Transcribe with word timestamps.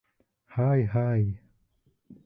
Һай-һай! 0.55 1.31